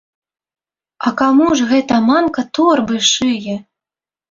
[1.09, 3.57] А каму ж гэта мамка торбы шые?